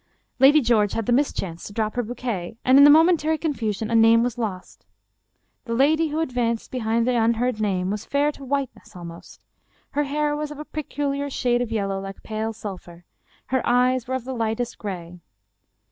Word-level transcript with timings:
Lady 0.39 0.61
George 0.61 0.93
had 0.93 1.05
the 1.05 1.11
mischance 1.11 1.63
to 1.63 1.71
drop 1.71 1.93
her 1.93 2.01
bouquet, 2.01 2.57
and 2.65 2.79
in 2.79 2.83
the 2.83 2.89
momentary 2.89 3.37
con 3.37 3.53
fusion 3.53 3.91
a 3.91 3.95
name 3.95 4.23
was 4.23 4.35
lost. 4.39 4.83
The 5.65 5.75
lady 5.75 6.07
who 6.07 6.21
advanced 6.21 6.71
behind 6.71 7.05
the 7.05 7.15
unheard 7.15 7.61
name 7.61 7.91
was 7.91 8.03
fair 8.03 8.31
to 8.31 8.43
whiteness 8.43 8.95
almost. 8.95 9.41
Her 9.91 10.05
hair 10.05 10.35
was 10.35 10.49
of 10.49 10.57
a 10.57 10.65
peculiar 10.65 11.29
shade 11.29 11.61
of 11.61 11.71
yellow 11.71 11.99
like 12.01 12.23
pale 12.23 12.51
sulphur. 12.51 13.05
Her 13.53 13.61
eyes 13.63 14.07
were 14.07 14.15
of 14.15 14.25
the 14.25 14.33
lightest 14.33 14.79
gray. 14.79 15.19